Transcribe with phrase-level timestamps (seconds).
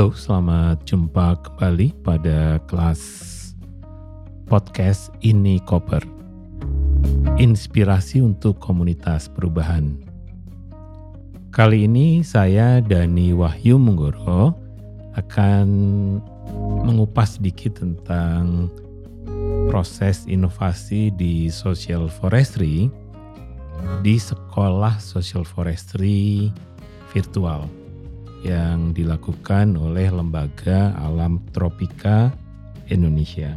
[0.00, 3.04] Halo, selamat jumpa kembali pada kelas
[4.48, 6.00] podcast Ini Koper.
[7.36, 10.00] Inspirasi untuk komunitas perubahan.
[11.52, 14.56] Kali ini saya Dani Wahyu Munggoro
[15.20, 15.68] akan
[16.80, 18.72] mengupas sedikit tentang
[19.68, 22.88] proses inovasi di social forestry
[24.00, 26.48] di sekolah social forestry
[27.12, 27.68] virtual
[28.40, 32.32] yang dilakukan oleh Lembaga Alam Tropika
[32.88, 33.56] Indonesia.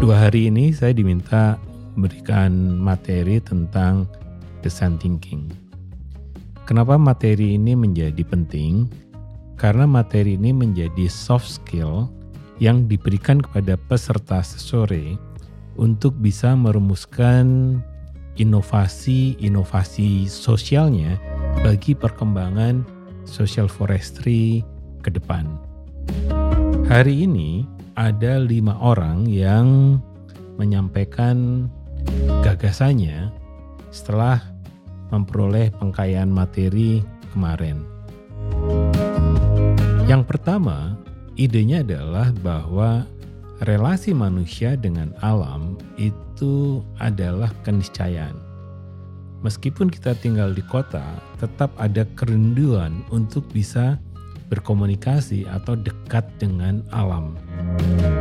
[0.00, 1.60] Dua hari ini saya diminta
[1.96, 4.04] memberikan materi tentang
[4.60, 5.48] design thinking.
[6.68, 8.90] Kenapa materi ini menjadi penting?
[9.56, 12.12] Karena materi ini menjadi soft skill
[12.60, 15.16] yang diberikan kepada peserta sesore
[15.76, 17.78] untuk bisa merumuskan
[18.36, 21.16] inovasi-inovasi sosialnya
[21.64, 22.84] bagi perkembangan
[23.24, 24.64] social forestry
[25.04, 25.46] ke depan.
[26.86, 27.66] Hari ini
[27.98, 29.98] ada lima orang yang
[30.56, 31.68] menyampaikan
[32.44, 33.34] gagasannya
[33.90, 34.40] setelah
[35.10, 37.02] memperoleh pengkayaan materi
[37.34, 37.82] kemarin.
[40.06, 40.94] Yang pertama,
[41.34, 43.02] idenya adalah bahwa
[43.66, 48.45] relasi manusia dengan alam itu adalah keniscayaan.
[49.46, 51.06] Meskipun kita tinggal di kota,
[51.38, 53.94] tetap ada kerinduan untuk bisa
[54.50, 57.38] berkomunikasi atau dekat dengan alam.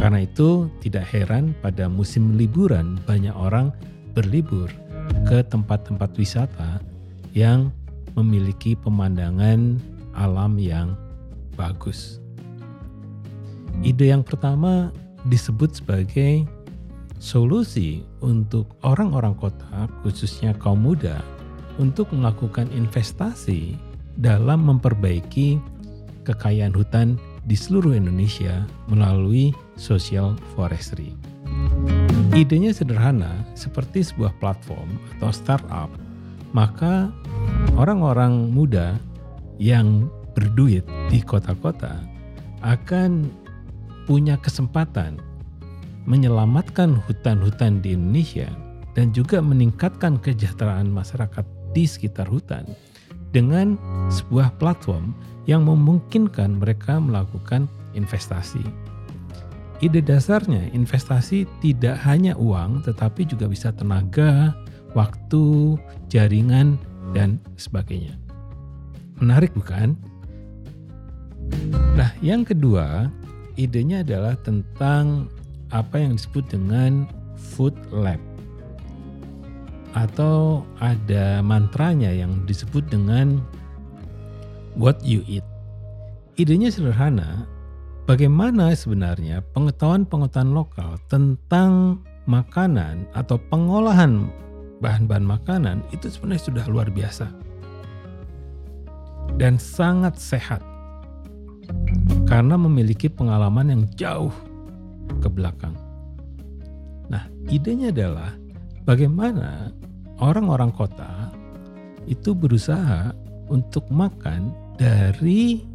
[0.00, 3.68] Karena itu, tidak heran pada musim liburan banyak orang
[4.16, 4.72] berlibur
[5.28, 6.80] ke tempat-tempat wisata
[7.36, 7.68] yang
[8.16, 9.76] memiliki pemandangan
[10.16, 10.96] alam yang
[11.52, 12.16] bagus.
[13.84, 14.88] Ide yang pertama
[15.28, 16.48] disebut sebagai
[17.20, 21.20] solusi untuk orang-orang kota, khususnya kaum muda,
[21.76, 23.76] untuk melakukan investasi
[24.16, 25.60] dalam memperbaiki
[26.24, 31.12] kekayaan hutan di seluruh Indonesia melalui social forestry.
[32.32, 35.90] Idenya sederhana, seperti sebuah platform atau startup,
[36.56, 37.12] maka
[37.76, 38.96] orang-orang muda
[39.60, 42.00] yang berduit di kota-kota
[42.64, 43.28] akan
[44.08, 45.20] punya kesempatan
[46.10, 48.50] menyelamatkan hutan-hutan di Indonesia
[48.98, 52.66] dan juga meningkatkan kesejahteraan masyarakat di sekitar hutan
[53.30, 53.78] dengan
[54.10, 55.14] sebuah platform
[55.46, 58.60] yang memungkinkan mereka melakukan investasi.
[59.80, 64.52] Ide dasarnya investasi tidak hanya uang tetapi juga bisa tenaga,
[64.92, 65.78] waktu,
[66.10, 66.76] jaringan,
[67.16, 68.12] dan sebagainya.
[69.22, 69.96] Menarik bukan?
[71.96, 73.08] Nah, yang kedua,
[73.56, 75.32] idenya adalah tentang
[75.70, 78.18] apa yang disebut dengan food lab.
[79.90, 83.42] Atau ada mantranya yang disebut dengan
[84.78, 85.42] what you eat.
[86.38, 87.46] Idenya sederhana,
[88.06, 94.30] bagaimana sebenarnya pengetahuan-pengetahuan lokal tentang makanan atau pengolahan
[94.78, 97.26] bahan-bahan makanan itu sebenarnya sudah luar biasa.
[99.38, 100.62] Dan sangat sehat.
[102.26, 104.34] Karena memiliki pengalaman yang jauh
[105.18, 105.74] ke belakang.
[107.10, 108.38] Nah, idenya adalah
[108.86, 109.74] bagaimana
[110.22, 111.34] orang-orang kota
[112.06, 113.10] itu berusaha
[113.50, 115.66] untuk makan dari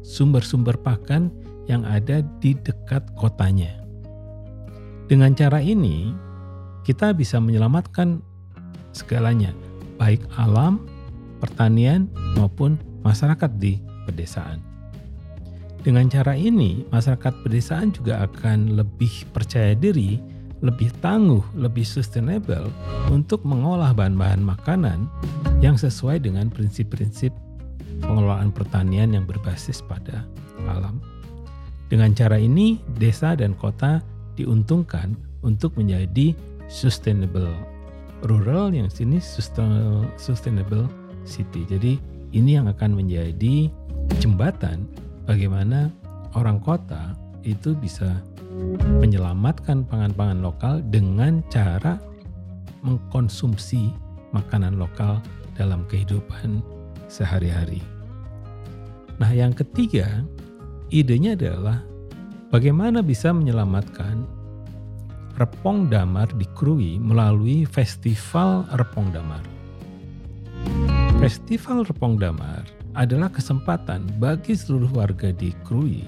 [0.00, 1.28] sumber-sumber pakan
[1.68, 3.84] yang ada di dekat kotanya.
[5.06, 6.14] Dengan cara ini,
[6.86, 8.22] kita bisa menyelamatkan
[8.96, 9.52] segalanya,
[10.00, 10.86] baik alam,
[11.38, 14.69] pertanian, maupun masyarakat di pedesaan.
[15.80, 20.20] Dengan cara ini, masyarakat pedesaan juga akan lebih percaya diri,
[20.60, 22.68] lebih tangguh, lebih sustainable
[23.08, 25.08] untuk mengolah bahan-bahan makanan
[25.64, 27.32] yang sesuai dengan prinsip-prinsip
[28.04, 30.28] pengelolaan pertanian yang berbasis pada
[30.68, 31.00] alam.
[31.88, 34.04] Dengan cara ini, desa dan kota
[34.36, 36.36] diuntungkan untuk menjadi
[36.68, 37.56] sustainable
[38.28, 39.16] rural yang sini
[40.20, 40.86] sustainable
[41.24, 41.64] city.
[41.64, 41.96] Jadi
[42.36, 43.72] ini yang akan menjadi
[44.20, 44.84] jembatan
[45.30, 45.94] bagaimana
[46.34, 47.14] orang kota
[47.46, 48.18] itu bisa
[48.98, 52.02] menyelamatkan pangan-pangan lokal dengan cara
[52.82, 53.94] mengkonsumsi
[54.34, 55.22] makanan lokal
[55.54, 56.58] dalam kehidupan
[57.06, 57.78] sehari-hari.
[59.22, 60.26] Nah, yang ketiga,
[60.90, 61.78] idenya adalah
[62.50, 64.26] bagaimana bisa menyelamatkan
[65.38, 69.44] Repong Damar di Krui melalui Festival Repong Damar.
[71.22, 76.02] Festival Repong Damar adalah kesempatan bagi seluruh warga di Krui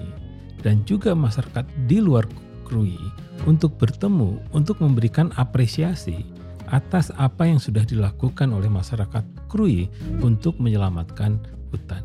[0.63, 2.27] dan juga masyarakat di luar
[2.63, 2.97] Krui
[3.43, 6.23] untuk bertemu untuk memberikan apresiasi
[6.71, 9.91] atas apa yang sudah dilakukan oleh masyarakat Krui
[10.23, 11.37] untuk menyelamatkan
[11.69, 12.01] hutan.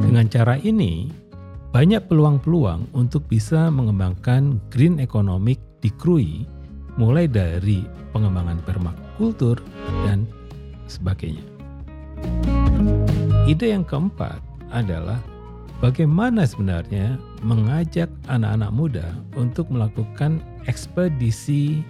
[0.00, 1.10] Dengan cara ini,
[1.72, 6.44] banyak peluang-peluang untuk bisa mengembangkan green economic di Krui,
[7.00, 9.56] mulai dari pengembangan permakultur
[10.04, 10.28] dan
[10.84, 11.44] sebagainya.
[13.42, 14.38] Ide yang keempat
[14.70, 15.18] adalah
[15.82, 20.38] bagaimana sebenarnya mengajak anak-anak muda untuk melakukan
[20.70, 21.82] ekspedisi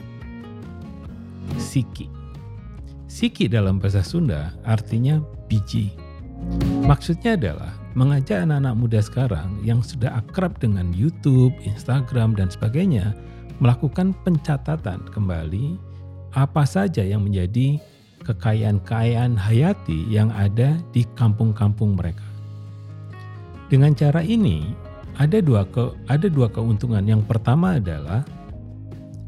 [1.60, 2.08] Siki.
[3.04, 5.93] Siki dalam bahasa Sunda artinya biji.
[6.88, 13.12] Maksudnya adalah mengajak anak-anak muda sekarang yang sudah akrab dengan YouTube, Instagram, dan sebagainya
[13.60, 15.76] melakukan pencatatan kembali
[16.32, 17.76] apa saja yang menjadi
[18.22, 22.24] kekayaan-kekayaan hayati yang ada di kampung-kampung mereka.
[23.69, 24.72] Dengan cara ini,
[25.20, 27.04] ada dua ke, ada dua keuntungan.
[27.04, 28.24] Yang pertama adalah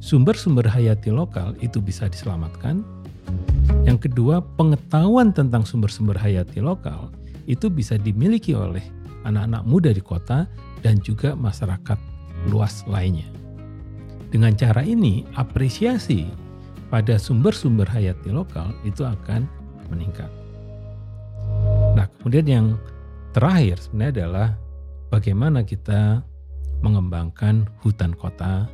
[0.01, 2.85] sumber-sumber hayati lokal itu bisa diselamatkan.
[3.85, 7.13] Yang kedua, pengetahuan tentang sumber-sumber hayati lokal
[7.45, 8.85] itu bisa dimiliki oleh
[9.25, 10.45] anak-anak muda di kota
[10.85, 11.97] dan juga masyarakat
[12.53, 13.29] luas lainnya.
[14.29, 16.29] Dengan cara ini, apresiasi
[16.89, 19.49] pada sumber-sumber hayati lokal itu akan
[19.89, 20.29] meningkat.
[21.95, 22.67] Nah, kemudian yang
[23.37, 24.49] terakhir sebenarnya adalah
[25.11, 26.23] bagaimana kita
[26.83, 28.69] mengembangkan hutan kota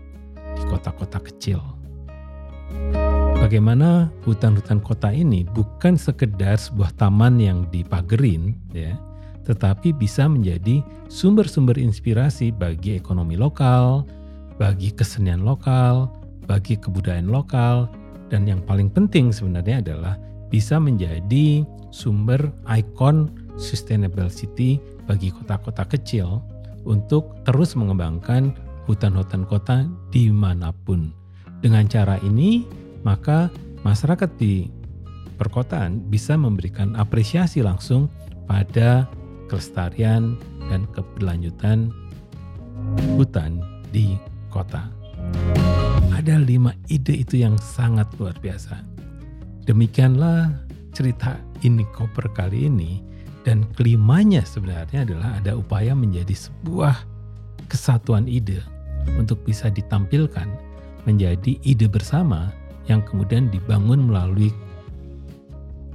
[0.56, 1.60] di kota-kota kecil.
[3.40, 8.94] Bagaimana hutan-hutan kota ini bukan sekedar sebuah taman yang dipagerin ya,
[9.48, 14.06] tetapi bisa menjadi sumber-sumber inspirasi bagi ekonomi lokal,
[14.60, 16.12] bagi kesenian lokal,
[16.44, 17.88] bagi kebudayaan lokal,
[18.30, 20.14] dan yang paling penting sebenarnya adalah
[20.48, 26.40] bisa menjadi sumber ikon sustainable city bagi kota-kota kecil
[26.86, 28.54] untuk terus mengembangkan
[28.88, 29.84] hutan-hutan kota
[30.14, 31.12] di mana pun.
[31.60, 32.64] Dengan cara ini,
[33.04, 33.52] maka
[33.84, 34.70] masyarakat di
[35.36, 38.08] perkotaan bisa memberikan apresiasi langsung
[38.48, 39.04] pada
[39.52, 40.40] kelestarian
[40.72, 41.92] dan keberlanjutan
[43.18, 43.60] hutan
[43.92, 44.16] di
[44.48, 44.88] kota.
[46.20, 48.84] Ada lima ide itu yang sangat luar biasa.
[49.64, 50.52] Demikianlah
[50.92, 53.00] cerita ini koper kali ini
[53.48, 56.92] dan kelimanya sebenarnya adalah ada upaya menjadi sebuah
[57.72, 58.60] kesatuan ide
[59.16, 60.44] untuk bisa ditampilkan
[61.08, 62.52] menjadi ide bersama
[62.84, 64.52] yang kemudian dibangun melalui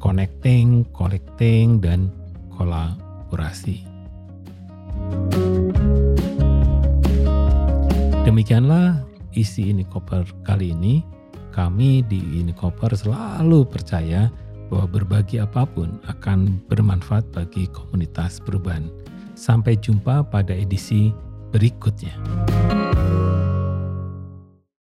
[0.01, 2.09] connecting, collecting, dan
[2.57, 3.85] kolaborasi.
[8.25, 9.05] Demikianlah
[9.35, 11.03] isi ini koper kali ini.
[11.51, 14.27] Kami di ini koper selalu percaya
[14.67, 18.91] bahwa berbagi apa pun akan bermanfaat bagi komunitas perubahan.
[19.35, 21.15] Sampai jumpa pada edisi
[21.55, 22.15] berikutnya.